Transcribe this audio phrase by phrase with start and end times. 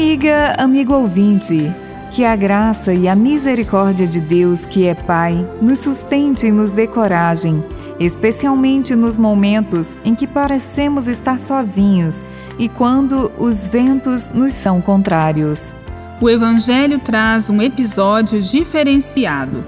[0.00, 1.70] Amiga, amigo ouvinte,
[2.10, 6.72] que a graça e a misericórdia de Deus, que é Pai, nos sustente e nos
[6.72, 7.62] dê coragem,
[7.98, 12.24] especialmente nos momentos em que parecemos estar sozinhos
[12.58, 15.74] e quando os ventos nos são contrários.
[16.18, 19.62] O Evangelho traz um episódio diferenciado.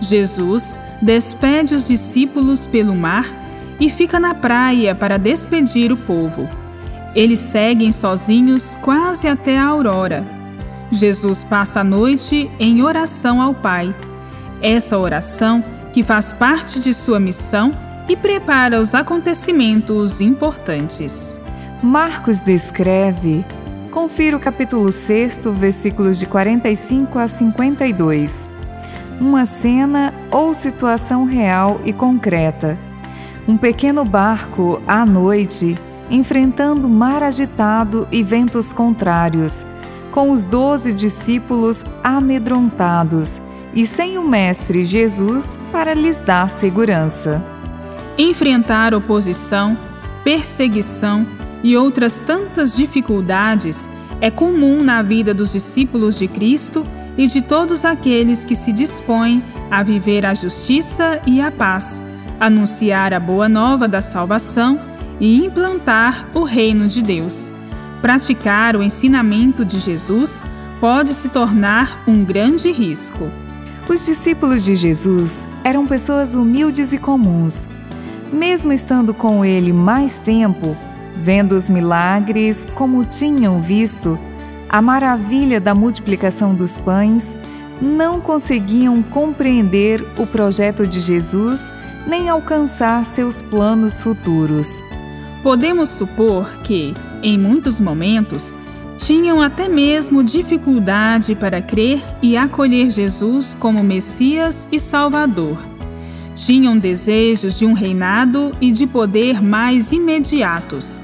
[0.00, 3.26] Jesus despede os discípulos pelo mar
[3.78, 6.48] e fica na praia para despedir o povo.
[7.16, 10.36] Eles seguem sozinhos quase até a aurora
[10.90, 13.94] Jesus passa a noite em oração ao Pai.
[14.62, 17.72] Essa oração que faz parte de sua missão
[18.08, 21.40] e prepara os acontecimentos importantes.
[21.82, 23.44] Marcos descreve,
[23.90, 28.48] confira o capítulo 6, versículos de 45 a 52.
[29.20, 32.78] Uma cena ou situação real e concreta.
[33.48, 35.76] Um pequeno barco à noite,
[36.10, 39.64] enfrentando mar agitado e ventos contrários
[40.16, 43.38] com os doze discípulos amedrontados
[43.74, 47.44] e sem o Mestre Jesus para lhes dar segurança.
[48.16, 49.76] Enfrentar oposição,
[50.24, 51.26] perseguição
[51.62, 53.86] e outras tantas dificuldades
[54.18, 56.86] é comum na vida dos discípulos de Cristo
[57.18, 62.02] e de todos aqueles que se dispõem a viver a justiça e a paz,
[62.40, 67.52] anunciar a boa nova da salvação e implantar o reino de Deus.
[68.02, 70.44] Praticar o ensinamento de Jesus
[70.80, 73.30] pode se tornar um grande risco.
[73.88, 77.66] Os discípulos de Jesus eram pessoas humildes e comuns.
[78.32, 80.76] Mesmo estando com ele mais tempo,
[81.16, 84.18] vendo os milagres como tinham visto,
[84.68, 87.36] a maravilha da multiplicação dos pães,
[87.80, 91.72] não conseguiam compreender o projeto de Jesus
[92.06, 94.82] nem alcançar seus planos futuros.
[95.46, 96.92] Podemos supor que,
[97.22, 98.52] em muitos momentos,
[98.98, 105.56] tinham até mesmo dificuldade para crer e acolher Jesus como Messias e Salvador.
[106.34, 111.00] Tinham desejos de um reinado e de poder mais imediatos.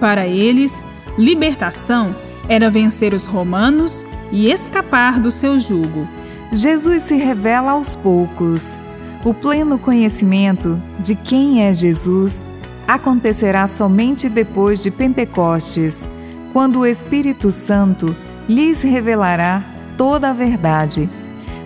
[0.00, 0.82] Para eles,
[1.18, 2.16] libertação
[2.48, 6.08] era vencer os romanos e escapar do seu jugo.
[6.50, 8.78] Jesus se revela aos poucos.
[9.22, 12.48] O pleno conhecimento de quem é Jesus
[12.86, 16.08] acontecerá somente depois de Pentecostes,
[16.52, 18.14] quando o Espírito Santo
[18.48, 19.62] lhes revelará
[19.96, 21.08] toda a verdade.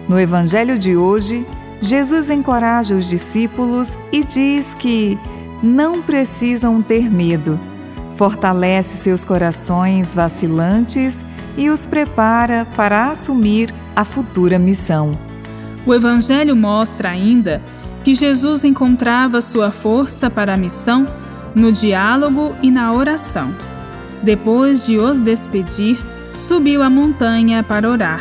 [0.08, 1.46] No Evangelho de hoje,
[1.80, 5.18] Jesus encoraja os discípulos e diz que
[5.62, 7.58] não precisam ter medo.
[8.16, 15.18] Fortalece seus corações vacilantes e os prepara para assumir a futura missão.
[15.84, 17.62] O Evangelho mostra ainda
[18.06, 21.08] que Jesus encontrava sua força para a missão
[21.56, 23.52] no diálogo e na oração.
[24.22, 25.98] Depois de os despedir,
[26.36, 28.20] subiu a montanha para orar.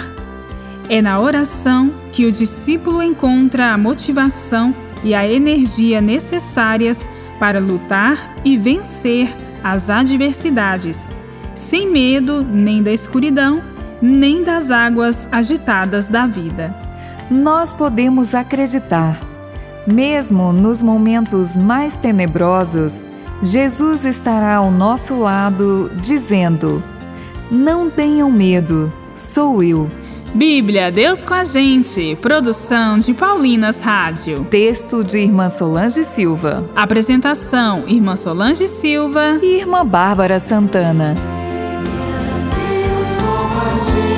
[0.90, 4.74] É na oração que o discípulo encontra a motivação
[5.04, 7.08] e a energia necessárias
[7.38, 9.32] para lutar e vencer
[9.64, 11.12] as adversidades,
[11.54, 13.62] sem medo nem da escuridão,
[14.02, 16.76] nem das águas agitadas da vida.
[17.30, 19.35] Nós podemos acreditar
[19.86, 23.04] mesmo nos momentos mais tenebrosos,
[23.42, 26.82] Jesus estará ao nosso lado, dizendo:
[27.52, 29.90] Não tenham medo, sou eu.
[30.34, 32.18] Bíblia, Deus com a gente.
[32.22, 34.46] Produção de Paulinas Rádio.
[34.50, 36.70] Texto de Irmã Solange Silva.
[36.76, 41.16] Apresentação: Irmã Solange Silva e Irmã Bárbara Santana.
[43.76, 44.15] Você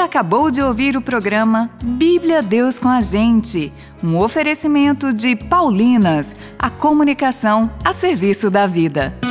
[0.00, 3.72] acabou de ouvir o programa Bíblia Deus com a Gente,
[4.02, 9.29] um oferecimento de Paulinas, a comunicação a serviço da vida.